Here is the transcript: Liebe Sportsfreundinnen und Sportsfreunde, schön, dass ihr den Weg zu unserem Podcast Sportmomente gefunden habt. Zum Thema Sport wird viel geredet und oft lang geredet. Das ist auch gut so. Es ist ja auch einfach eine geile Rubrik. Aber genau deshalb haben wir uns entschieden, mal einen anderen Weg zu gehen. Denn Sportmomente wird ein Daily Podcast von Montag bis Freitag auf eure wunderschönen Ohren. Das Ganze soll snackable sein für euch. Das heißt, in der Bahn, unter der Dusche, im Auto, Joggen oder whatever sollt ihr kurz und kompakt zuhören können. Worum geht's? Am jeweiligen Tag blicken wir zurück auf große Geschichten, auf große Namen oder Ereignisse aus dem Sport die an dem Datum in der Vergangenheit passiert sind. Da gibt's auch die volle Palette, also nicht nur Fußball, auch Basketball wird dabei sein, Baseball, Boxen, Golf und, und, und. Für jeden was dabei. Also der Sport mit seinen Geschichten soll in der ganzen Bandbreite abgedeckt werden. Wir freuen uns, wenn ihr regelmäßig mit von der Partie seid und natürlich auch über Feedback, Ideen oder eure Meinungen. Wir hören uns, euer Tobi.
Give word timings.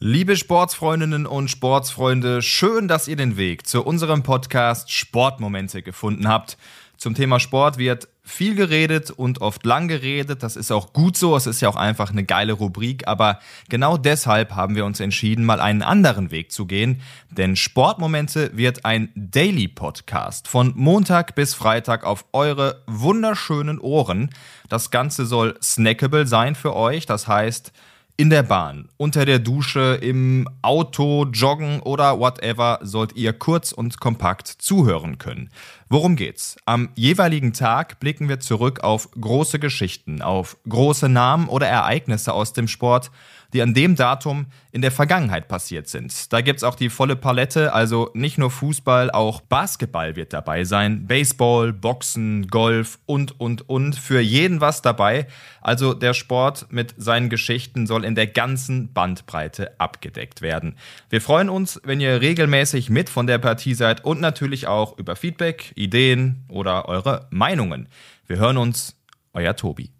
Liebe 0.00 0.36
Sportsfreundinnen 0.36 1.26
und 1.26 1.50
Sportsfreunde, 1.50 2.40
schön, 2.40 2.86
dass 2.86 3.08
ihr 3.08 3.16
den 3.16 3.36
Weg 3.36 3.66
zu 3.66 3.84
unserem 3.84 4.22
Podcast 4.22 4.92
Sportmomente 4.92 5.82
gefunden 5.82 6.28
habt. 6.28 6.56
Zum 6.96 7.16
Thema 7.16 7.40
Sport 7.40 7.78
wird 7.78 8.06
viel 8.22 8.54
geredet 8.54 9.10
und 9.10 9.40
oft 9.40 9.66
lang 9.66 9.88
geredet. 9.88 10.44
Das 10.44 10.54
ist 10.54 10.70
auch 10.70 10.92
gut 10.92 11.16
so. 11.16 11.36
Es 11.36 11.48
ist 11.48 11.60
ja 11.60 11.68
auch 11.68 11.74
einfach 11.74 12.12
eine 12.12 12.22
geile 12.22 12.52
Rubrik. 12.52 13.08
Aber 13.08 13.40
genau 13.68 13.96
deshalb 13.96 14.54
haben 14.54 14.76
wir 14.76 14.84
uns 14.84 15.00
entschieden, 15.00 15.44
mal 15.44 15.60
einen 15.60 15.82
anderen 15.82 16.30
Weg 16.30 16.52
zu 16.52 16.66
gehen. 16.66 17.00
Denn 17.32 17.56
Sportmomente 17.56 18.56
wird 18.56 18.84
ein 18.84 19.10
Daily 19.16 19.66
Podcast 19.66 20.46
von 20.46 20.74
Montag 20.76 21.34
bis 21.34 21.54
Freitag 21.54 22.04
auf 22.04 22.24
eure 22.32 22.84
wunderschönen 22.86 23.80
Ohren. 23.80 24.30
Das 24.68 24.92
Ganze 24.92 25.26
soll 25.26 25.58
snackable 25.60 26.28
sein 26.28 26.54
für 26.54 26.76
euch. 26.76 27.04
Das 27.04 27.26
heißt, 27.26 27.72
in 28.20 28.30
der 28.30 28.42
Bahn, 28.42 28.88
unter 28.96 29.24
der 29.24 29.38
Dusche, 29.38 29.96
im 30.02 30.48
Auto, 30.60 31.26
Joggen 31.26 31.78
oder 31.78 32.18
whatever 32.18 32.80
sollt 32.82 33.14
ihr 33.14 33.32
kurz 33.32 33.70
und 33.70 34.00
kompakt 34.00 34.48
zuhören 34.48 35.18
können. 35.18 35.50
Worum 35.88 36.16
geht's? 36.16 36.56
Am 36.64 36.88
jeweiligen 36.96 37.52
Tag 37.52 38.00
blicken 38.00 38.28
wir 38.28 38.40
zurück 38.40 38.80
auf 38.82 39.08
große 39.12 39.60
Geschichten, 39.60 40.20
auf 40.20 40.56
große 40.68 41.08
Namen 41.08 41.48
oder 41.48 41.68
Ereignisse 41.68 42.32
aus 42.32 42.52
dem 42.52 42.66
Sport 42.66 43.12
die 43.52 43.62
an 43.62 43.72
dem 43.72 43.96
Datum 43.96 44.46
in 44.72 44.82
der 44.82 44.90
Vergangenheit 44.90 45.48
passiert 45.48 45.88
sind. 45.88 46.32
Da 46.32 46.42
gibt's 46.42 46.62
auch 46.62 46.74
die 46.74 46.90
volle 46.90 47.16
Palette, 47.16 47.72
also 47.72 48.10
nicht 48.12 48.36
nur 48.36 48.50
Fußball, 48.50 49.10
auch 49.10 49.40
Basketball 49.40 50.16
wird 50.16 50.32
dabei 50.32 50.64
sein, 50.64 51.06
Baseball, 51.06 51.72
Boxen, 51.72 52.48
Golf 52.48 52.98
und, 53.06 53.40
und, 53.40 53.68
und. 53.68 53.96
Für 53.96 54.20
jeden 54.20 54.60
was 54.60 54.82
dabei. 54.82 55.26
Also 55.62 55.94
der 55.94 56.12
Sport 56.12 56.66
mit 56.70 56.94
seinen 56.98 57.30
Geschichten 57.30 57.86
soll 57.86 58.04
in 58.08 58.14
der 58.14 58.26
ganzen 58.26 58.92
Bandbreite 58.92 59.78
abgedeckt 59.78 60.42
werden. 60.42 60.76
Wir 61.10 61.20
freuen 61.20 61.48
uns, 61.48 61.80
wenn 61.84 62.00
ihr 62.00 62.20
regelmäßig 62.20 62.90
mit 62.90 63.10
von 63.10 63.26
der 63.26 63.38
Partie 63.38 63.74
seid 63.74 64.04
und 64.04 64.20
natürlich 64.20 64.66
auch 64.66 64.98
über 64.98 65.14
Feedback, 65.14 65.72
Ideen 65.76 66.44
oder 66.48 66.88
eure 66.88 67.28
Meinungen. 67.30 67.88
Wir 68.26 68.38
hören 68.38 68.56
uns, 68.56 68.96
euer 69.34 69.54
Tobi. 69.54 69.90